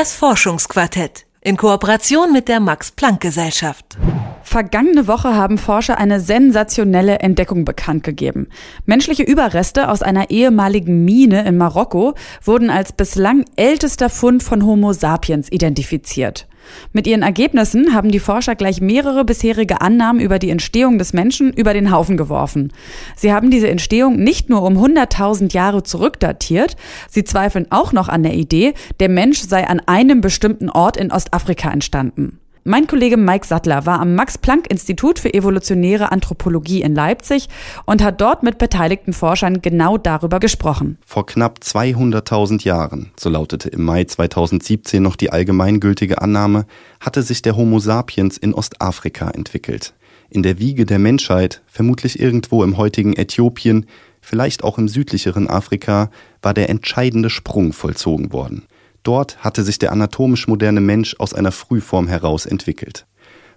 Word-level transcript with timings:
Das 0.00 0.14
Forschungsquartett 0.14 1.26
in 1.42 1.58
Kooperation 1.58 2.32
mit 2.32 2.48
der 2.48 2.58
Max 2.58 2.90
Planck 2.90 3.20
Gesellschaft. 3.20 3.98
Vergangene 4.42 5.06
Woche 5.06 5.34
haben 5.34 5.58
Forscher 5.58 5.98
eine 5.98 6.20
sensationelle 6.20 7.18
Entdeckung 7.18 7.66
bekannt 7.66 8.02
gegeben. 8.02 8.48
Menschliche 8.86 9.24
Überreste 9.24 9.90
aus 9.90 10.00
einer 10.00 10.30
ehemaligen 10.30 11.04
Mine 11.04 11.46
in 11.46 11.58
Marokko 11.58 12.14
wurden 12.42 12.70
als 12.70 12.92
bislang 12.92 13.44
ältester 13.56 14.08
Fund 14.08 14.42
von 14.42 14.64
Homo 14.64 14.94
sapiens 14.94 15.52
identifiziert. 15.52 16.48
Mit 16.92 17.06
ihren 17.06 17.22
Ergebnissen 17.22 17.94
haben 17.94 18.10
die 18.10 18.18
Forscher 18.18 18.56
gleich 18.56 18.80
mehrere 18.80 19.24
bisherige 19.24 19.80
Annahmen 19.80 20.20
über 20.20 20.38
die 20.38 20.50
Entstehung 20.50 20.98
des 20.98 21.12
Menschen 21.12 21.52
über 21.52 21.72
den 21.74 21.92
Haufen 21.92 22.16
geworfen. 22.16 22.72
Sie 23.16 23.32
haben 23.32 23.50
diese 23.50 23.68
Entstehung 23.68 24.16
nicht 24.16 24.50
nur 24.50 24.62
um 24.62 24.76
100.000 24.76 25.52
Jahre 25.52 25.82
zurückdatiert, 25.82 26.76
sie 27.08 27.24
zweifeln 27.24 27.66
auch 27.70 27.92
noch 27.92 28.08
an 28.08 28.22
der 28.22 28.34
Idee, 28.34 28.74
der 28.98 29.08
Mensch 29.08 29.40
sei 29.40 29.66
an 29.66 29.80
einem 29.86 30.20
bestimmten 30.20 30.68
Ort 30.68 30.96
in 30.96 31.12
Ostafrika 31.12 31.70
entstanden. 31.70 32.39
Mein 32.64 32.86
Kollege 32.86 33.16
Mike 33.16 33.46
Sattler 33.46 33.86
war 33.86 34.00
am 34.00 34.14
Max-Planck-Institut 34.14 35.18
für 35.18 35.32
evolutionäre 35.32 36.12
Anthropologie 36.12 36.82
in 36.82 36.94
Leipzig 36.94 37.48
und 37.86 38.02
hat 38.02 38.20
dort 38.20 38.42
mit 38.42 38.58
beteiligten 38.58 39.14
Forschern 39.14 39.62
genau 39.62 39.96
darüber 39.96 40.40
gesprochen. 40.40 40.98
Vor 41.06 41.24
knapp 41.24 41.60
200.000 41.62 42.62
Jahren, 42.64 43.12
so 43.18 43.30
lautete 43.30 43.70
im 43.70 43.82
Mai 43.82 44.04
2017 44.04 45.02
noch 45.02 45.16
die 45.16 45.32
allgemeingültige 45.32 46.20
Annahme, 46.20 46.66
hatte 47.00 47.22
sich 47.22 47.40
der 47.40 47.56
Homo 47.56 47.78
sapiens 47.78 48.36
in 48.36 48.52
Ostafrika 48.52 49.30
entwickelt. 49.30 49.94
In 50.28 50.42
der 50.42 50.58
Wiege 50.58 50.84
der 50.84 50.98
Menschheit, 50.98 51.62
vermutlich 51.66 52.20
irgendwo 52.20 52.62
im 52.62 52.76
heutigen 52.76 53.14
Äthiopien, 53.14 53.86
vielleicht 54.20 54.64
auch 54.64 54.76
im 54.76 54.86
südlicheren 54.86 55.48
Afrika, 55.48 56.10
war 56.42 56.52
der 56.52 56.68
entscheidende 56.68 57.30
Sprung 57.30 57.72
vollzogen 57.72 58.34
worden. 58.34 58.66
Dort 59.02 59.38
hatte 59.38 59.62
sich 59.62 59.78
der 59.78 59.92
anatomisch 59.92 60.46
moderne 60.46 60.80
Mensch 60.80 61.16
aus 61.18 61.32
einer 61.34 61.52
Frühform 61.52 62.08
heraus 62.08 62.46
entwickelt. 62.46 63.06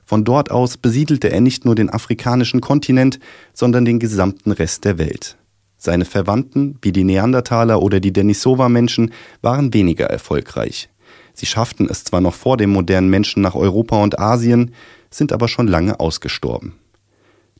Von 0.05 0.23
dort 0.23 0.51
aus 0.51 0.77
besiedelte 0.77 1.31
er 1.31 1.41
nicht 1.41 1.65
nur 1.65 1.75
den 1.75 1.89
afrikanischen 1.89 2.61
Kontinent, 2.61 3.19
sondern 3.53 3.85
den 3.85 3.99
gesamten 3.99 4.51
Rest 4.51 4.85
der 4.85 4.97
Welt. 4.97 5.37
Seine 5.77 6.05
Verwandten, 6.05 6.77
wie 6.81 6.91
die 6.91 7.03
Neandertaler 7.03 7.81
oder 7.81 7.99
die 7.99 8.13
Denisova-Menschen, 8.13 9.11
waren 9.41 9.73
weniger 9.73 10.05
erfolgreich. 10.05 10.89
Sie 11.33 11.45
schafften 11.45 11.89
es 11.89 12.03
zwar 12.03 12.21
noch 12.21 12.33
vor 12.33 12.57
dem 12.57 12.69
modernen 12.69 13.09
Menschen 13.09 13.41
nach 13.41 13.55
Europa 13.55 14.01
und 14.01 14.19
Asien, 14.19 14.73
sind 15.09 15.33
aber 15.33 15.47
schon 15.47 15.67
lange 15.67 15.99
ausgestorben. 15.99 16.75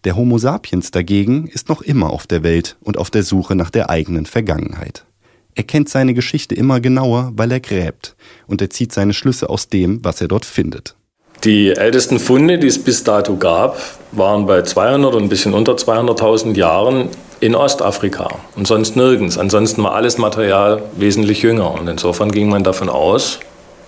Der 0.04 0.16
Homo 0.16 0.38
sapiens 0.38 0.92
dagegen 0.92 1.48
ist 1.48 1.70
noch 1.70 1.82
immer 1.82 2.12
auf 2.12 2.28
der 2.28 2.44
Welt 2.44 2.78
und 2.82 2.98
auf 2.98 3.10
der 3.10 3.24
Suche 3.24 3.56
nach 3.56 3.70
der 3.70 3.90
eigenen 3.90 4.26
Vergangenheit. 4.26 5.06
Er 5.56 5.64
kennt 5.64 5.90
seine 5.90 6.14
Geschichte 6.14 6.56
immer 6.56 6.80
genauer, 6.80 7.32
weil 7.36 7.52
er 7.52 7.60
gräbt, 7.60 8.16
und 8.48 8.62
er 8.62 8.70
zieht 8.70 8.92
seine 8.92 9.14
Schlüsse 9.14 9.50
aus 9.50 9.68
dem, 9.68 10.04
was 10.04 10.22
er 10.22 10.28
dort 10.28 10.46
findet. 10.46 10.96
Die 11.44 11.72
ältesten 11.72 12.20
Funde, 12.20 12.58
die 12.58 12.68
es 12.68 12.82
bis 12.82 13.04
dato 13.04 13.36
gab, 13.36 13.78
waren 14.14 14.46
bei 14.46 14.62
200 14.62 15.14
und 15.14 15.24
ein 15.24 15.30
bisschen 15.30 15.54
unter 15.54 15.74
200.000 15.74 16.56
Jahren 16.56 17.10
in 17.42 17.54
Ostafrika 17.54 18.40
und 18.56 18.66
sonst 18.66 18.96
nirgends. 18.96 19.38
Ansonsten 19.38 19.84
war 19.84 19.94
alles 19.94 20.18
Material 20.18 20.82
wesentlich 20.96 21.42
jünger 21.42 21.74
und 21.74 21.88
insofern 21.90 22.32
ging 22.32 22.48
man 22.48 22.64
davon 22.64 22.88
aus, 22.88 23.42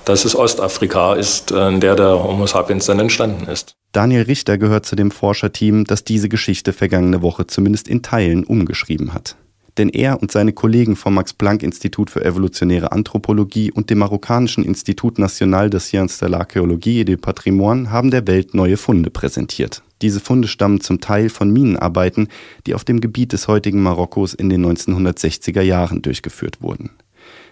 dass 0.04 0.26
es 0.26 0.36
Ostafrika 0.36 1.14
ist, 1.14 1.52
in 1.52 1.80
der 1.80 1.96
der 1.96 2.22
Homo 2.22 2.46
sapiens 2.46 2.86
dann 2.86 3.00
entstanden 3.00 3.50
ist. 3.50 3.76
Daniel 3.94 4.24
Richter 4.24 4.58
gehört 4.58 4.86
zu 4.86 4.98
dem 4.98 5.10
Forscherteam, 5.10 5.86
das 5.86 6.04
diese 6.04 6.28
Geschichte 6.28 6.74
vergangene 6.74 7.22
Woche 7.22 7.48
zumindest 7.48 7.88
in 7.88 8.04
Teilen 8.04 8.44
umgeschrieben 8.44 9.14
hat 9.14 9.38
denn 9.78 9.90
er 9.90 10.22
und 10.22 10.32
seine 10.32 10.54
Kollegen 10.54 10.96
vom 10.96 11.16
Max-Planck-Institut 11.16 12.10
für 12.10 12.24
evolutionäre 12.24 12.92
Anthropologie 12.92 13.72
und 13.72 13.90
dem 13.90 14.00
marokkanischen 14.00 14.64
Institut 14.64 15.20
National 15.20 15.70
de 15.70 15.80
Sciences 15.80 16.20
de 16.20 16.30
l'Archéologie 16.30 17.02
et 17.02 17.06
du 17.06 17.18
Patrimoine 17.18 17.92
haben 17.92 18.12
der 18.12 18.28
Welt 18.28 18.54
neue 18.54 18.78
Funde 18.78 19.10
präsentiert. 19.10 19.84
Diese 20.02 20.20
Funde 20.20 20.48
stammen 20.48 20.82
zum 20.82 21.02
Teil 21.02 21.30
von 21.30 21.52
Minenarbeiten, 21.52 22.28
die 22.68 22.74
auf 22.74 22.84
dem 22.84 23.02
Gebiet 23.02 23.34
des 23.34 23.48
heutigen 23.48 23.82
Marokkos 23.82 24.34
in 24.34 24.50
den 24.50 24.66
1960er 24.66 25.62
Jahren 25.62 26.02
durchgeführt 26.02 26.62
wurden. 26.62 26.92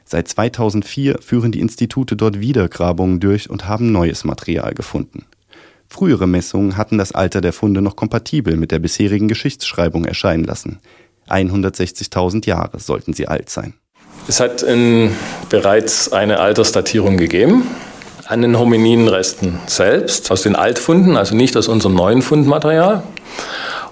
Seit 0.05 0.27
2004 0.27 1.19
führen 1.21 1.51
die 1.51 1.61
Institute 1.61 2.15
dort 2.15 2.39
Wiedergrabungen 2.39 3.19
durch 3.19 3.49
und 3.49 3.67
haben 3.67 3.91
neues 3.91 4.23
Material 4.25 4.73
gefunden. 4.73 5.25
Frühere 5.87 6.27
Messungen 6.27 6.75
hatten 6.75 6.97
das 6.97 7.11
Alter 7.11 7.39
der 7.39 7.53
Funde 7.53 7.81
noch 7.81 7.95
kompatibel 7.95 8.57
mit 8.57 8.71
der 8.71 8.79
bisherigen 8.79 9.27
Geschichtsschreibung 9.27 10.05
erscheinen 10.05 10.43
lassen. 10.43 10.79
160.000 11.29 12.45
Jahre 12.45 12.79
sollten 12.79 13.13
sie 13.13 13.27
alt 13.27 13.49
sein. 13.49 13.73
Es 14.27 14.39
hat 14.39 14.63
in, 14.63 15.11
bereits 15.49 16.11
eine 16.11 16.39
Altersdatierung 16.39 17.17
gegeben 17.17 17.63
an 18.25 18.41
den 18.41 18.57
Homininenresten 18.57 19.59
selbst, 19.65 20.31
aus 20.31 20.43
den 20.43 20.55
Altfunden, 20.55 21.17
also 21.17 21.35
nicht 21.35 21.57
aus 21.57 21.67
unserem 21.67 21.95
neuen 21.95 22.21
Fundmaterial. 22.21 23.03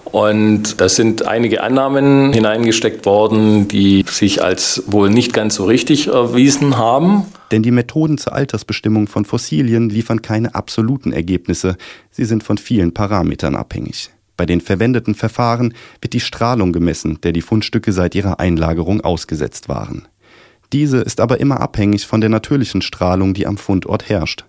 Und 0.06 0.82
da 0.82 0.90
sind 0.90 1.26
einige 1.26 1.64
Annahmen 1.64 2.34
hineingesteckt 2.34 3.06
worden, 3.06 3.68
die 3.68 4.04
sich 4.10 4.44
als 4.44 4.84
wohl 4.88 5.10
nicht 5.10 5.34
ganz 5.34 5.56
so 5.56 5.66
richtig 5.66 6.08
erwiesen 6.08 6.78
haben. 6.78 7.26
Denn 7.52 7.64
die 7.64 7.72
Methoden 7.72 8.18
zur 8.18 8.34
Altersbestimmung 8.34 9.08
von 9.08 9.24
Fossilien 9.26 9.90
liefern 9.90 10.22
keine 10.22 10.54
absoluten 10.56 11.14
Ergebnisse, 11.14 11.78
sie 12.10 12.26
sind 12.26 12.44
von 12.44 12.58
vielen 12.58 12.94
Parametern 12.94 13.56
abhängig. 13.56 14.12
Bei 14.42 14.48
den 14.48 14.60
verwendeten 14.60 15.14
Verfahren 15.14 15.76
wird 16.02 16.14
die 16.14 16.20
Strahlung 16.20 16.74
gemessen, 16.74 17.22
der 17.22 17.32
die 17.32 17.44
Fundstücke 17.44 17.94
seit 17.94 18.16
ihrer 18.16 18.40
Einlagerung 18.40 19.02
ausgesetzt 19.02 19.70
waren. 19.70 20.08
Diese 20.74 20.98
ist 20.98 21.20
aber 21.20 21.40
immer 21.40 21.60
abhängig 21.60 22.08
von 22.08 22.22
der 22.22 22.32
natürlichen 22.32 22.82
Strahlung, 22.82 23.36
die 23.36 23.46
am 23.46 23.58
Fundort 23.58 24.10
herrscht. 24.10 24.46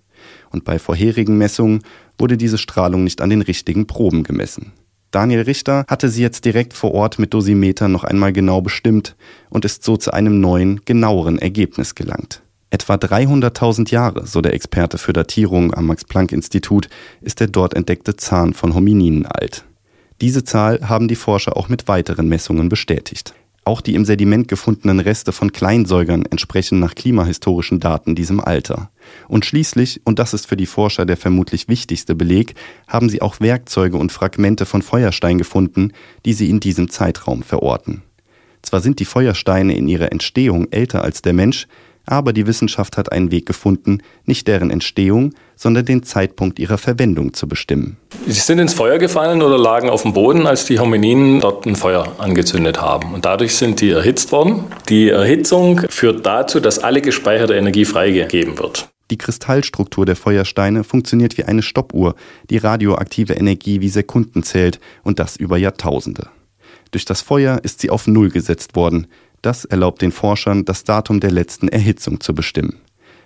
Und 0.48 0.64
bei 0.64 0.78
vorherigen 0.78 1.36
Messungen 1.36 1.82
wurde 2.16 2.38
diese 2.38 2.56
Strahlung 2.56 3.04
nicht 3.04 3.20
an 3.20 3.28
den 3.28 3.42
richtigen 3.42 3.86
Proben 3.86 4.22
gemessen. 4.22 4.72
Daniel 5.10 5.42
Richter 5.42 5.84
hatte 5.86 6.09
sie 6.09 6.22
jetzt 6.22 6.47
direkt 6.47 6.72
vor 6.72 6.94
Ort 6.94 7.19
mit 7.19 7.34
Dosimeter 7.34 7.88
noch 7.88 8.04
einmal 8.04 8.32
genau 8.32 8.62
bestimmt 8.62 9.14
und 9.50 9.66
ist 9.66 9.84
so 9.84 9.98
zu 9.98 10.14
einem 10.14 10.41
neuen, 10.41 10.80
genaueren 10.86 11.38
Ergebnis 11.38 11.94
gelangt. 11.94 12.41
Etwa 12.70 12.94
300.000 12.94 13.91
Jahre, 13.91 14.26
so 14.26 14.41
der 14.41 14.54
Experte 14.54 14.97
für 14.97 15.12
Datierung 15.12 15.74
am 15.74 15.84
Max-Planck-Institut, 15.84 16.88
ist 17.20 17.41
der 17.41 17.48
dort 17.48 17.74
entdeckte 17.74 18.16
Zahn 18.16 18.54
von 18.54 18.74
Homininen 18.74 19.26
alt. 19.26 19.66
Diese 20.22 20.44
Zahl 20.44 20.88
haben 20.88 21.09
die 21.09 21.16
Forscher 21.16 21.56
auch 21.56 21.69
mit 21.69 21.88
weiteren 21.88 22.28
Messungen 22.28 22.69
bestätigt. 22.69 23.34
Auch 23.65 23.81
die 23.81 23.97
im 23.97 24.05
Sediment 24.05 24.47
gefundenen 24.47 25.00
Reste 25.00 25.33
von 25.33 25.50
Kleinsäugern 25.50 26.25
entsprechen 26.25 26.78
nach 26.78 26.94
klimahistorischen 26.94 27.81
Daten 27.81 28.15
diesem 28.15 28.38
Alter. 28.38 28.91
Und 29.27 29.44
schließlich, 29.44 30.00
und 30.05 30.21
das 30.21 30.33
ist 30.33 30.47
für 30.47 30.56
die 30.56 30.66
Forscher 30.66 31.06
der 31.06 31.16
vermutlich 31.16 31.66
wichtigste 31.66 32.15
Beleg, 32.15 32.55
haben 32.87 33.09
sie 33.09 33.21
auch 33.21 33.41
Werkzeuge 33.41 33.97
und 33.97 34.12
Fragmente 34.12 34.65
von 34.65 34.83
Feuerstein 34.83 35.38
gefunden, 35.38 35.93
die 36.25 36.34
sie 36.34 36.49
in 36.50 36.60
diesem 36.60 36.89
Zeitraum 36.89 37.43
verorten. 37.43 38.03
Zwar 38.62 38.81
sind 38.81 39.00
die 39.00 39.04
Feuersteine 39.04 39.77
in 39.77 39.89
ihrer 39.89 40.12
Entstehung 40.12 40.69
älter 40.71 41.03
als 41.03 41.22
der 41.22 41.33
Mensch, 41.33 41.66
aber 42.07 42.33
die 42.33 42.47
Wissenschaft 42.47 42.97
hat 42.97 43.13
einen 43.13 43.31
Weg 43.31 43.47
gefunden, 43.47 43.99
nicht 44.25 44.49
deren 44.49 44.71
Entstehung, 44.71 45.35
sondern 45.57 45.85
den 45.85 46.03
Zeitpunkt 46.03 46.59
ihrer 46.59 46.79
Verwendung 46.79 47.35
zu 47.35 47.47
bestimmen. 47.47 47.97
Sie 48.27 48.41
sind 48.41 48.59
ins 48.59 48.75
Feuer 48.75 48.99
gefallen 48.99 49.43
oder 49.43 49.59
lagen 49.59 49.89
auf 49.89 50.03
dem 50.03 50.13
Boden, 50.13 50.47
als 50.47 50.65
die 50.65 50.79
Homininen 50.79 51.41
dort 51.41 51.67
ein 51.67 51.77
Feuer 51.77 52.13
angezündet 52.19 52.81
haben. 52.81 53.15
Und 53.15 53.25
dadurch 53.25 53.55
sind 53.55 53.81
die 53.81 53.91
erhitzt 53.91 54.33
worden. 54.33 54.65
Die 54.89 55.11
Erhitzung 55.11 55.83
führt 55.89 56.27
dazu, 56.27 56.61
dass 56.61 56.79
alle 56.79 57.01
gespeicherte 57.01 57.55
Energie 57.55 57.85
freigegeben 57.85 58.59
wird. 58.59 58.89
Die 59.11 59.19
Kristallstruktur 59.19 60.07
der 60.07 60.17
Feuersteine 60.17 60.84
funktioniert 60.84 61.37
wie 61.37 61.45
eine 61.45 61.63
Stoppuhr, 61.63 62.15
die 62.49 62.57
radioaktive 62.57 63.34
Energie 63.34 63.81
wie 63.83 63.91
Sekunden 63.91 64.43
zählt 64.43 64.81
und 65.03 65.19
das 65.19 65.37
über 65.37 65.59
Jahrtausende. 65.59 66.29
Durch 66.93 67.05
das 67.05 67.21
Feuer 67.21 67.61
ist 67.63 67.81
sie 67.81 67.91
auf 67.91 68.07
Null 68.07 68.31
gesetzt 68.31 68.75
worden. 68.75 69.09
Das 69.42 69.64
erlaubt 69.64 70.03
den 70.03 70.12
Forschern, 70.12 70.64
das 70.64 70.84
Datum 70.84 71.19
der 71.19 71.32
letzten 71.32 71.69
Erhitzung 71.69 72.20
zu 72.20 72.34
bestimmen. 72.34 72.78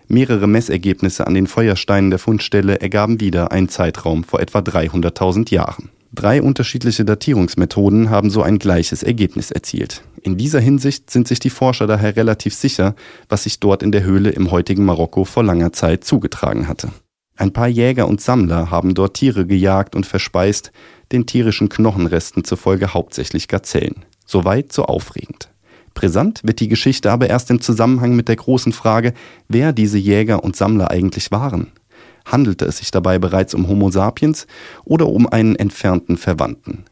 Mehrere 0.08 0.46
Messergebnisse 0.46 1.26
an 1.26 1.34
den 1.34 1.46
Feuersteinen 1.46 2.10
der 2.10 2.18
Fundstelle 2.18 2.80
ergaben 2.80 3.20
wieder 3.20 3.52
einen 3.52 3.68
Zeitraum 3.68 4.24
vor 4.24 4.40
etwa 4.40 4.60
300.000 4.60 5.52
Jahren. 5.52 5.90
Drei 6.14 6.40
unterschiedliche 6.40 7.04
Datierungsmethoden 7.04 8.08
haben 8.08 8.30
so 8.30 8.42
ein 8.42 8.58
gleiches 8.58 9.02
Ergebnis 9.02 9.50
erzielt. 9.50 10.02
In 10.22 10.38
dieser 10.38 10.60
Hinsicht 10.60 11.10
sind 11.10 11.28
sich 11.28 11.40
die 11.40 11.50
Forscher 11.50 11.86
daher 11.86 12.16
relativ 12.16 12.54
sicher, 12.54 12.94
was 13.28 13.42
sich 13.42 13.60
dort 13.60 13.82
in 13.82 13.92
der 13.92 14.04
Höhle 14.04 14.30
im 14.30 14.50
heutigen 14.50 14.84
Marokko 14.84 15.24
vor 15.24 15.44
langer 15.44 15.72
Zeit 15.72 16.04
zugetragen 16.04 16.68
hatte. 16.68 16.88
Ein 17.36 17.52
paar 17.52 17.68
Jäger 17.68 18.08
und 18.08 18.22
Sammler 18.22 18.70
haben 18.70 18.94
dort 18.94 19.14
Tiere 19.14 19.44
gejagt 19.44 19.94
und 19.94 20.06
verspeist, 20.06 20.72
den 21.12 21.26
tierischen 21.26 21.68
Knochenresten 21.68 22.44
zufolge 22.44 22.94
hauptsächlich 22.94 23.48
Gazellen. 23.48 24.06
Soweit 24.24 24.72
so 24.72 24.86
aufregend. 24.86 25.50
Brisant 25.96 26.42
wird 26.44 26.60
die 26.60 26.68
Geschichte 26.68 27.10
aber 27.10 27.28
erst 27.28 27.50
im 27.50 27.60
Zusammenhang 27.60 28.14
mit 28.14 28.28
der 28.28 28.36
großen 28.36 28.72
Frage, 28.72 29.14
wer 29.48 29.72
diese 29.72 29.98
Jäger 29.98 30.44
und 30.44 30.54
Sammler 30.54 30.90
eigentlich 30.90 31.32
waren. 31.32 31.72
Handelte 32.26 32.66
es 32.66 32.78
sich 32.78 32.90
dabei 32.90 33.18
bereits 33.18 33.54
um 33.54 33.66
Homo 33.66 33.90
sapiens 33.90 34.46
oder 34.84 35.08
um 35.08 35.26
einen 35.26 35.56
entfernten 35.56 36.18
Verwandten? 36.18 36.84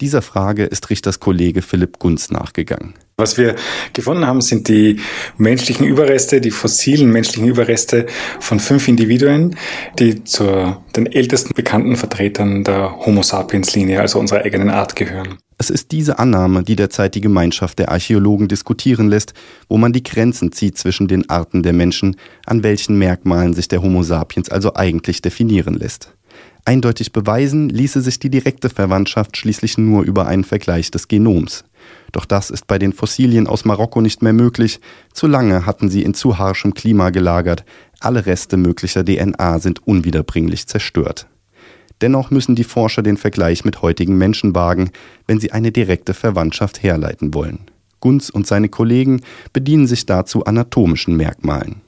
Dieser 0.00 0.20
Frage 0.20 0.64
ist 0.64 0.90
Richters 0.90 1.20
Kollege 1.20 1.62
Philipp 1.62 1.98
Gunz 1.98 2.30
nachgegangen. 2.30 2.94
Was 3.20 3.38
wir 3.38 3.54
gefunden 3.92 4.26
haben, 4.26 4.40
sind 4.40 4.68
die 4.68 4.98
menschlichen 5.36 5.86
Überreste, 5.86 6.40
die 6.40 6.50
fossilen 6.50 7.10
menschlichen 7.10 7.46
Überreste 7.46 8.06
von 8.40 8.58
fünf 8.58 8.88
Individuen, 8.88 9.56
die 9.98 10.24
zu 10.24 10.76
den 10.96 11.06
ältesten 11.06 11.54
bekannten 11.54 11.96
Vertretern 11.96 12.64
der 12.64 13.04
Homo 13.06 13.22
sapiens 13.22 13.74
Linie, 13.74 14.00
also 14.00 14.18
unserer 14.18 14.44
eigenen 14.44 14.70
Art, 14.70 14.96
gehören. 14.96 15.38
Es 15.58 15.68
ist 15.68 15.92
diese 15.92 16.18
Annahme, 16.18 16.62
die 16.62 16.74
derzeit 16.74 17.14
die 17.14 17.20
Gemeinschaft 17.20 17.78
der 17.78 17.90
Archäologen 17.90 18.48
diskutieren 18.48 19.10
lässt, 19.10 19.34
wo 19.68 19.76
man 19.76 19.92
die 19.92 20.02
Grenzen 20.02 20.52
zieht 20.52 20.78
zwischen 20.78 21.06
den 21.06 21.28
Arten 21.28 21.62
der 21.62 21.74
Menschen, 21.74 22.16
an 22.46 22.62
welchen 22.62 22.96
Merkmalen 22.96 23.52
sich 23.52 23.68
der 23.68 23.82
Homo 23.82 24.02
sapiens 24.02 24.48
also 24.48 24.74
eigentlich 24.74 25.20
definieren 25.20 25.74
lässt. 25.74 26.14
Eindeutig 26.64 27.12
beweisen 27.12 27.68
ließe 27.68 28.00
sich 28.00 28.18
die 28.18 28.30
direkte 28.30 28.68
Verwandtschaft 28.68 29.36
schließlich 29.36 29.78
nur 29.78 30.02
über 30.02 30.26
einen 30.26 30.44
Vergleich 30.44 30.90
des 30.90 31.08
Genoms. 31.08 31.64
Doch 32.12 32.24
das 32.24 32.50
ist 32.50 32.66
bei 32.66 32.78
den 32.78 32.92
Fossilien 32.92 33.46
aus 33.46 33.64
Marokko 33.64 34.00
nicht 34.00 34.22
mehr 34.22 34.32
möglich. 34.32 34.80
Zu 35.12 35.26
lange 35.26 35.66
hatten 35.66 35.88
sie 35.88 36.02
in 36.02 36.14
zu 36.14 36.38
harschem 36.38 36.74
Klima 36.74 37.10
gelagert. 37.10 37.64
Alle 38.00 38.26
Reste 38.26 38.56
möglicher 38.56 39.04
DNA 39.04 39.58
sind 39.58 39.86
unwiederbringlich 39.86 40.66
zerstört. 40.66 41.26
Dennoch 42.00 42.30
müssen 42.30 42.54
die 42.54 42.64
Forscher 42.64 43.02
den 43.02 43.16
Vergleich 43.16 43.64
mit 43.64 43.82
heutigen 43.82 44.16
Menschen 44.16 44.54
wagen, 44.54 44.90
wenn 45.26 45.40
sie 45.40 45.52
eine 45.52 45.70
direkte 45.70 46.14
Verwandtschaft 46.14 46.82
herleiten 46.82 47.34
wollen. 47.34 47.60
Gunz 48.00 48.30
und 48.30 48.46
seine 48.46 48.70
Kollegen 48.70 49.20
bedienen 49.52 49.86
sich 49.86 50.06
dazu 50.06 50.44
anatomischen 50.44 51.16
Merkmalen. 51.16 51.82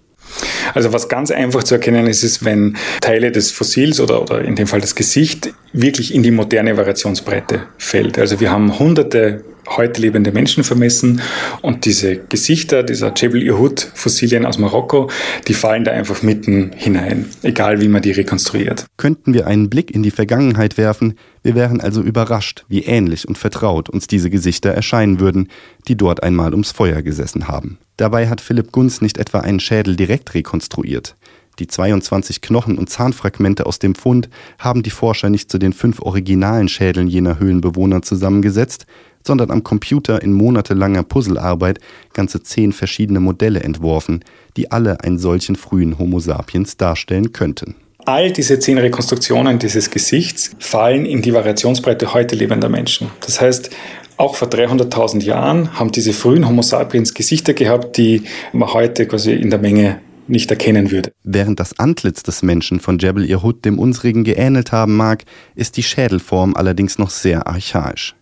Also 0.75 0.93
was 0.93 1.09
ganz 1.09 1.31
einfach 1.31 1.65
zu 1.65 1.75
erkennen 1.75 2.07
ist, 2.07 2.23
ist, 2.23 2.45
wenn 2.45 2.77
Teile 3.01 3.33
des 3.33 3.51
Fossils 3.53 4.01
oder, 4.01 4.23
oder 4.23 4.43
in 4.43 4.57
dem 4.57 4.67
Fall 4.67 4.81
das 4.81 4.95
Gesicht 4.95 5.53
wirklich 5.73 6.15
in 6.15 6.23
die 6.23 6.31
moderne 6.31 6.77
Variationsbreite 6.77 7.63
fällt. 7.79 8.19
Also 8.19 8.41
wir 8.41 8.51
haben 8.51 8.79
hunderte 8.79 9.45
heute 9.69 10.01
lebende 10.01 10.33
Menschen 10.33 10.65
vermessen 10.65 11.21
und 11.61 11.85
diese 11.85 12.17
Gesichter 12.17 12.83
dieser 12.83 13.13
Jebel 13.15 13.43
Ihud 13.43 13.91
Fossilien 13.95 14.47
aus 14.47 14.59
Marokko, 14.59 15.11
die 15.49 15.55
fallen 15.55 15.85
da 15.85 15.93
einfach 15.93 16.23
mitten 16.23 16.73
hinein, 16.75 17.27
egal 17.43 17.81
wie 17.81 17.89
man 17.89 18.03
die 18.03 18.13
rekonstruiert. 18.13 18.87
Könnten 18.97 19.35
wir 19.35 19.47
einen 19.47 19.71
Blick 19.71 19.91
in 19.91 20.03
die 20.03 20.11
Vergangenheit 20.11 20.79
werfen, 20.79 21.15
wir 21.43 21.55
wären 21.55 21.81
also 21.81 22.03
überrascht, 22.03 22.65
wie 22.69 22.85
ähnlich 22.85 23.27
und 23.27 23.37
vertraut 23.37 23.89
uns 23.89 24.07
diese 24.07 24.31
Gesichter 24.31 24.71
erscheinen 24.71 25.19
würden, 25.19 25.49
die 25.89 25.97
dort 25.97 26.23
einmal 26.23 26.53
ums 26.53 26.71
Feuer 26.71 27.03
gesessen 27.03 27.49
haben. 27.49 27.79
Dabei 27.97 28.29
hat 28.29 28.41
Philipp 28.41 28.73
Gunz 28.73 29.01
nicht 29.01 29.19
etwa 29.19 29.41
einen 29.41 29.61
Schädel 29.61 29.97
direkt 29.97 30.35
rekonstruiert. 30.35 31.17
Die 31.59 31.67
22 31.67 32.41
Knochen- 32.41 32.79
und 32.79 32.89
Zahnfragmente 32.89 33.67
aus 33.67 33.79
dem 33.79 33.95
Fund 33.95 34.29
haben 34.59 34.83
die 34.83 34.91
Forscher 34.91 35.29
nicht 35.29 35.51
zu 35.51 35.59
den 35.59 35.73
fünf 35.73 36.01
originalen 36.01 36.69
Schädeln 36.69 37.09
jener 37.09 37.39
Höhlenbewohner 37.39 38.03
zusammengesetzt, 38.03 38.87
sondern 39.25 39.51
am 39.51 39.63
Computer 39.63 40.23
in 40.23 40.33
monatelanger 40.33 41.03
Puzzlearbeit 41.03 41.79
ganze 42.13 42.43
zehn 42.43 42.73
verschiedene 42.73 43.21
Modelle 43.21 43.61
entworfen, 43.61 44.25
die 44.57 44.71
alle 44.71 45.01
einen 45.03 45.19
solchen 45.19 45.57
frühen 45.57 45.99
Homo 45.99 46.19
sapiens 46.21 46.77
darstellen 46.77 47.33
könnten. 47.33 47.77
All 48.05 48.33
diese 48.33 48.59
zehn 48.59 48.79
Rekonstruktionen 48.79 49.61
dieses 49.61 49.91
Gesichts 49.91 50.51
fallen 50.59 51.07
in 51.07 51.23
die 51.23 51.33
Variationsbreite 51.33 52.15
heute 52.15 52.35
lebender 52.35 52.69
Menschen. 52.69 53.11
Das 53.21 53.41
heißt, 53.41 53.71
auch 54.17 54.35
vor 54.35 54.49
300.000 54.49 55.23
Jahren 55.23 55.79
haben 55.79 55.93
diese 55.93 56.13
frühen 56.13 56.49
Homo 56.49 56.63
sapiens 56.63 57.15
Gesichter 57.15 57.55
gehabt, 57.55 57.97
die 57.97 58.25
man 58.53 58.73
heute 58.73 59.07
quasi 59.07 59.33
in 59.33 59.51
der 59.51 59.61
Menge 59.61 60.01
nicht 60.29 60.51
erkennen 60.51 60.91
würde. 60.91 61.13
Während 61.25 61.61
das 61.61 61.79
Antlitz 61.79 62.23
des 62.23 62.43
Menschen 62.43 62.81
von 62.81 62.99
Jebel 62.99 63.25
Irhud 63.25 63.65
dem 63.65 63.79
unsrigen 63.79 64.25
geähnelt 64.25 64.73
haben 64.73 64.97
mag, 64.97 65.25
ist 65.55 65.77
die 65.77 65.83
Schädelform 65.83 66.55
allerdings 66.57 66.99
noch 66.99 67.11
sehr 67.11 67.47
archaisch. 67.47 68.15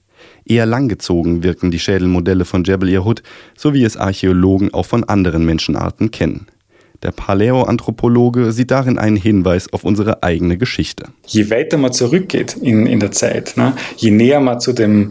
Eher 0.44 0.66
langgezogen 0.66 1.42
wirken 1.42 1.70
die 1.70 1.78
Schädelmodelle 1.78 2.44
von 2.44 2.64
Jebel 2.64 2.88
Yehud, 2.88 3.22
so 3.56 3.74
wie 3.74 3.84
es 3.84 3.96
Archäologen 3.96 4.74
auch 4.74 4.86
von 4.86 5.04
anderen 5.04 5.44
Menschenarten 5.44 6.10
kennen. 6.10 6.46
Der 7.02 7.12
Paläoanthropologe 7.12 8.52
sieht 8.52 8.70
darin 8.70 8.98
einen 8.98 9.16
Hinweis 9.16 9.72
auf 9.72 9.84
unsere 9.84 10.22
eigene 10.22 10.58
Geschichte. 10.58 11.06
Je 11.26 11.48
weiter 11.48 11.78
man 11.78 11.92
zurückgeht 11.92 12.56
in, 12.60 12.86
in 12.86 13.00
der 13.00 13.10
Zeit, 13.10 13.56
ne, 13.56 13.74
je 13.96 14.10
näher 14.10 14.40
man 14.40 14.60
zu 14.60 14.74
dem 14.74 15.10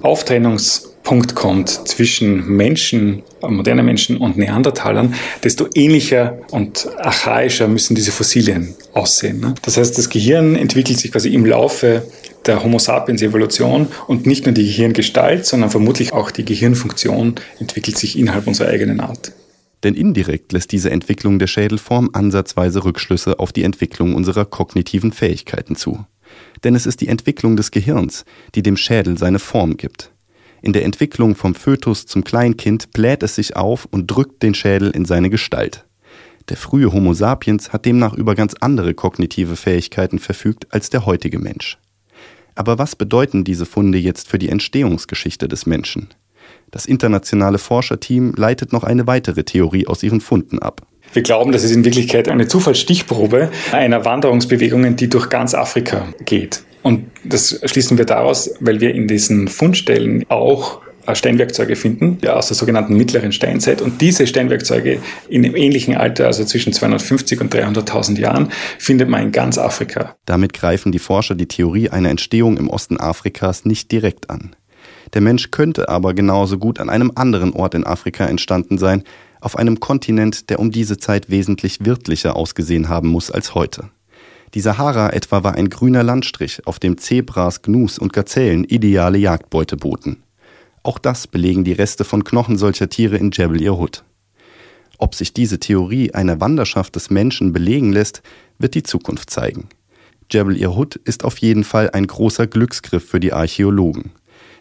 Auftrennungspunkt 1.09 1.33
kommt 1.33 1.69
zwischen 1.87 2.55
Menschen, 2.55 3.23
modernen 3.41 3.83
Menschen 3.83 4.17
und 4.17 4.37
Neandertalern, 4.37 5.15
desto 5.43 5.67
ähnlicher 5.73 6.37
und 6.51 6.87
archaischer 6.99 7.67
müssen 7.67 7.95
diese 7.95 8.11
Fossilien 8.11 8.75
aussehen. 8.93 9.39
Ne? 9.39 9.55
Das 9.63 9.77
heißt, 9.77 9.97
das 9.97 10.09
Gehirn 10.09 10.55
entwickelt 10.55 10.99
sich 10.99 11.11
quasi 11.11 11.33
im 11.33 11.47
Laufe 11.47 12.03
der 12.45 12.63
Homo 12.63 12.77
sapiens 12.77 13.23
Evolution 13.23 13.87
und 14.07 14.27
nicht 14.27 14.45
nur 14.45 14.53
die 14.53 14.65
Gehirngestalt, 14.65 15.47
sondern 15.47 15.71
vermutlich 15.71 16.13
auch 16.13 16.29
die 16.29 16.45
Gehirnfunktion 16.45 17.35
entwickelt 17.59 17.97
sich 17.97 18.17
innerhalb 18.17 18.45
unserer 18.45 18.69
eigenen 18.69 18.99
Art. 18.99 19.31
Denn 19.83 19.95
indirekt 19.95 20.51
lässt 20.53 20.71
diese 20.71 20.91
Entwicklung 20.91 21.39
der 21.39 21.47
Schädelform 21.47 22.11
ansatzweise 22.13 22.83
Rückschlüsse 22.83 23.39
auf 23.39 23.51
die 23.51 23.63
Entwicklung 23.63 24.13
unserer 24.13 24.45
kognitiven 24.45 25.11
Fähigkeiten 25.11 25.75
zu. 25.75 26.05
Denn 26.63 26.75
es 26.75 26.85
ist 26.85 27.01
die 27.01 27.07
Entwicklung 27.07 27.57
des 27.57 27.71
Gehirns, 27.71 28.25
die 28.53 28.61
dem 28.61 28.77
Schädel 28.77 29.17
seine 29.17 29.39
Form 29.39 29.75
gibt. 29.77 30.11
In 30.61 30.73
der 30.73 30.83
Entwicklung 30.83 31.35
vom 31.35 31.55
Fötus 31.55 32.05
zum 32.05 32.23
Kleinkind 32.23 32.91
bläht 32.91 33.23
es 33.23 33.35
sich 33.35 33.55
auf 33.55 33.87
und 33.91 34.07
drückt 34.07 34.43
den 34.43 34.53
Schädel 34.53 34.91
in 34.91 35.05
seine 35.05 35.29
Gestalt. 35.29 35.85
Der 36.49 36.57
frühe 36.57 36.91
Homo 36.91 37.13
sapiens 37.13 37.71
hat 37.71 37.85
demnach 37.85 38.13
über 38.13 38.35
ganz 38.35 38.55
andere 38.59 38.93
kognitive 38.93 39.55
Fähigkeiten 39.55 40.19
verfügt 40.19 40.67
als 40.71 40.89
der 40.89 41.05
heutige 41.05 41.39
Mensch. 41.39 41.77
Aber 42.55 42.77
was 42.77 42.95
bedeuten 42.95 43.43
diese 43.43 43.65
Funde 43.65 43.97
jetzt 43.97 44.27
für 44.27 44.39
die 44.39 44.49
Entstehungsgeschichte 44.49 45.47
des 45.47 45.65
Menschen? 45.65 46.09
Das 46.71 46.85
internationale 46.85 47.57
Forscherteam 47.57 48.33
leitet 48.35 48.73
noch 48.73 48.83
eine 48.83 49.07
weitere 49.07 49.43
Theorie 49.43 49.87
aus 49.87 50.03
ihren 50.03 50.21
Funden 50.21 50.59
ab. 50.59 50.85
Wir 51.13 51.23
glauben, 51.23 51.51
das 51.51 51.63
ist 51.63 51.71
in 51.71 51.85
Wirklichkeit 51.85 52.27
eine 52.27 52.47
Zufallsstichprobe 52.47 53.49
einer 53.71 54.05
Wanderungsbewegung, 54.05 54.95
die 54.95 55.09
durch 55.09 55.29
ganz 55.29 55.55
Afrika 55.55 56.13
geht. 56.25 56.63
Und 56.81 57.11
das 57.23 57.59
schließen 57.65 57.97
wir 57.97 58.05
daraus, 58.05 58.51
weil 58.59 58.79
wir 58.79 58.93
in 58.93 59.07
diesen 59.07 59.47
Fundstellen 59.47 60.25
auch 60.29 60.81
äh, 61.05 61.15
Steinwerkzeuge 61.15 61.75
finden, 61.75 62.19
ja, 62.21 62.33
aus 62.33 62.47
der 62.47 62.55
sogenannten 62.55 62.95
mittleren 62.95 63.31
Steinzeit. 63.31 63.81
Und 63.81 64.01
diese 64.01 64.27
Steinwerkzeuge 64.27 64.99
in 65.27 65.43
einem 65.43 65.55
ähnlichen 65.55 65.95
Alter, 65.95 66.27
also 66.27 66.45
zwischen 66.45 66.73
250 66.73 67.41
und 67.41 67.53
300.000 67.53 68.19
Jahren, 68.19 68.51
findet 68.77 69.09
man 69.09 69.23
in 69.23 69.31
ganz 69.31 69.57
Afrika. 69.57 70.15
Damit 70.25 70.53
greifen 70.53 70.91
die 70.91 70.99
Forscher 70.99 71.35
die 71.35 71.47
Theorie 71.47 71.89
einer 71.89 72.09
Entstehung 72.09 72.57
im 72.57 72.69
Osten 72.69 72.99
Afrikas 72.99 73.65
nicht 73.65 73.91
direkt 73.91 74.29
an. 74.29 74.55
Der 75.13 75.21
Mensch 75.21 75.49
könnte 75.51 75.89
aber 75.89 76.13
genauso 76.13 76.57
gut 76.59 76.79
an 76.79 76.89
einem 76.89 77.11
anderen 77.15 77.53
Ort 77.53 77.73
in 77.73 77.85
Afrika 77.85 78.25
entstanden 78.25 78.77
sein, 78.77 79.03
auf 79.41 79.57
einem 79.57 79.79
Kontinent, 79.79 80.49
der 80.49 80.59
um 80.59 80.69
diese 80.69 80.97
Zeit 80.97 81.29
wesentlich 81.29 81.85
wirtlicher 81.85 82.35
ausgesehen 82.35 82.89
haben 82.89 83.07
muss 83.07 83.31
als 83.31 83.55
heute. 83.55 83.89
Die 84.53 84.61
Sahara 84.61 85.11
etwa 85.11 85.43
war 85.43 85.55
ein 85.55 85.69
grüner 85.69 86.03
Landstrich, 86.03 86.65
auf 86.65 86.79
dem 86.79 86.97
Zebras, 86.97 87.61
Gnus 87.61 87.99
und 87.99 88.13
Gazellen 88.13 88.63
ideale 88.63 89.17
Jagdbeute 89.17 89.77
boten. 89.77 90.23
Auch 90.81 90.97
das 90.97 91.27
belegen 91.27 91.63
die 91.63 91.73
Reste 91.73 92.03
von 92.03 92.23
Knochen 92.23 92.57
solcher 92.57 92.89
Tiere 92.89 93.17
in 93.17 93.31
Jebel 93.31 93.61
Yahud. 93.61 94.03
Ob 94.97 95.13
sich 95.13 95.33
diese 95.33 95.59
Theorie 95.59 96.13
einer 96.13 96.41
Wanderschaft 96.41 96.95
des 96.95 97.09
Menschen 97.09 97.53
belegen 97.53 97.93
lässt, 97.93 98.21
wird 98.57 98.75
die 98.75 98.83
Zukunft 98.83 99.29
zeigen. 99.29 99.69
Jebel 100.31 100.57
Yahud 100.57 100.95
ist 100.95 101.25
auf 101.25 101.37
jeden 101.37 101.63
Fall 101.63 101.91
ein 101.91 102.07
großer 102.07 102.47
Glücksgriff 102.47 103.07
für 103.07 103.19
die 103.19 103.33
Archäologen. 103.33 104.11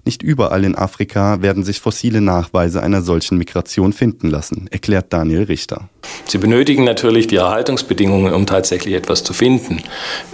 Nicht 0.04 0.22
überall 0.22 0.64
in 0.64 0.74
Afrika 0.74 1.42
werden 1.42 1.64
sich 1.64 1.80
fossile 1.80 2.20
Nachweise 2.20 2.82
einer 2.82 3.02
solchen 3.02 3.38
Migration 3.38 3.92
finden 3.92 4.28
lassen, 4.30 4.68
erklärt 4.70 5.12
Daniel 5.12 5.44
Richter. 5.44 5.88
Sie 6.26 6.38
benötigen 6.38 6.84
natürlich 6.84 7.26
die 7.26 7.36
Erhaltungsbedingungen, 7.36 8.32
um 8.32 8.46
tatsächlich 8.46 8.94
etwas 8.94 9.24
zu 9.24 9.32
finden. 9.32 9.82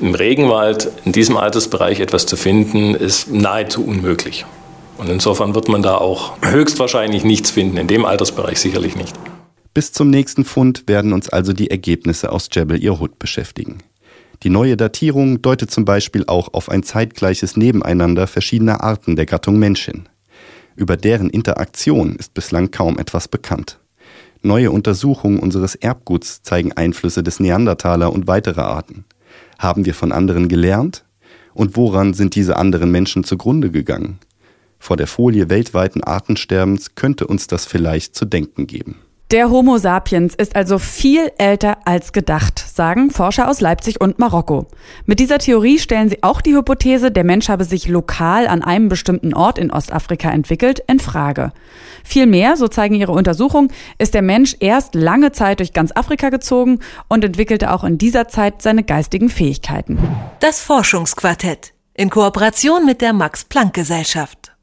Im 0.00 0.14
Regenwald 0.14 0.90
in 1.04 1.12
diesem 1.12 1.36
Altersbereich 1.36 2.00
etwas 2.00 2.26
zu 2.26 2.36
finden, 2.36 2.94
ist 2.94 3.30
nahezu 3.30 3.84
unmöglich. 3.84 4.46
Und 4.98 5.08
insofern 5.08 5.54
wird 5.54 5.68
man 5.68 5.82
da 5.82 5.96
auch 5.96 6.34
höchstwahrscheinlich 6.42 7.24
nichts 7.24 7.50
finden, 7.50 7.76
in 7.76 7.86
dem 7.86 8.04
Altersbereich 8.04 8.60
sicherlich 8.60 8.96
nicht. 8.96 9.14
Bis 9.72 9.92
zum 9.92 10.08
nächsten 10.08 10.44
Fund 10.44 10.84
werden 10.86 11.12
uns 11.12 11.28
also 11.28 11.52
die 11.52 11.70
Ergebnisse 11.70 12.30
aus 12.30 12.48
Jebel 12.52 12.80
Irhud 12.80 13.18
beschäftigen. 13.18 13.78
Die 14.44 14.50
neue 14.50 14.76
Datierung 14.76 15.40
deutet 15.40 15.70
zum 15.70 15.86
Beispiel 15.86 16.24
auch 16.26 16.52
auf 16.52 16.68
ein 16.68 16.82
zeitgleiches 16.82 17.56
Nebeneinander 17.56 18.26
verschiedener 18.26 18.84
Arten 18.84 19.16
der 19.16 19.24
Gattung 19.24 19.58
Menschin. 19.58 20.06
Über 20.76 20.98
deren 20.98 21.30
Interaktion 21.30 22.16
ist 22.16 22.34
bislang 22.34 22.70
kaum 22.70 22.98
etwas 22.98 23.26
bekannt. 23.26 23.78
Neue 24.42 24.70
Untersuchungen 24.70 25.38
unseres 25.38 25.74
Erbguts 25.76 26.42
zeigen 26.42 26.72
Einflüsse 26.72 27.22
des 27.22 27.40
Neandertaler 27.40 28.12
und 28.12 28.26
weiterer 28.26 28.66
Arten. 28.66 29.06
Haben 29.58 29.86
wir 29.86 29.94
von 29.94 30.12
anderen 30.12 30.48
gelernt? 30.48 31.06
Und 31.54 31.78
woran 31.78 32.12
sind 32.12 32.34
diese 32.34 32.56
anderen 32.56 32.90
Menschen 32.90 33.24
zugrunde 33.24 33.70
gegangen? 33.70 34.18
Vor 34.78 34.98
der 34.98 35.06
Folie 35.06 35.48
weltweiten 35.48 36.04
Artensterbens 36.04 36.96
könnte 36.96 37.26
uns 37.26 37.46
das 37.46 37.64
vielleicht 37.64 38.14
zu 38.14 38.26
denken 38.26 38.66
geben. 38.66 38.96
Der 39.34 39.50
Homo 39.50 39.78
sapiens 39.78 40.36
ist 40.36 40.54
also 40.54 40.78
viel 40.78 41.32
älter 41.38 41.78
als 41.86 42.12
gedacht, 42.12 42.56
sagen 42.60 43.10
Forscher 43.10 43.48
aus 43.48 43.60
Leipzig 43.60 44.00
und 44.00 44.20
Marokko. 44.20 44.68
Mit 45.06 45.18
dieser 45.18 45.38
Theorie 45.38 45.80
stellen 45.80 46.08
sie 46.08 46.22
auch 46.22 46.40
die 46.40 46.54
Hypothese, 46.54 47.10
der 47.10 47.24
Mensch 47.24 47.48
habe 47.48 47.64
sich 47.64 47.88
lokal 47.88 48.46
an 48.46 48.62
einem 48.62 48.88
bestimmten 48.88 49.34
Ort 49.34 49.58
in 49.58 49.72
Ostafrika 49.72 50.30
entwickelt, 50.30 50.84
in 50.86 51.00
Frage. 51.00 51.50
Vielmehr, 52.04 52.56
so 52.56 52.68
zeigen 52.68 52.94
ihre 52.94 53.10
Untersuchungen, 53.10 53.72
ist 53.98 54.14
der 54.14 54.22
Mensch 54.22 54.54
erst 54.60 54.94
lange 54.94 55.32
Zeit 55.32 55.58
durch 55.58 55.72
ganz 55.72 55.90
Afrika 55.96 56.28
gezogen 56.28 56.78
und 57.08 57.24
entwickelte 57.24 57.72
auch 57.72 57.82
in 57.82 57.98
dieser 57.98 58.28
Zeit 58.28 58.62
seine 58.62 58.84
geistigen 58.84 59.30
Fähigkeiten. 59.30 59.98
Das 60.38 60.60
Forschungsquartett 60.60 61.72
in 61.92 62.08
Kooperation 62.08 62.86
mit 62.86 63.00
der 63.00 63.12
Max 63.12 63.44
Planck 63.44 63.74
Gesellschaft. 63.74 64.53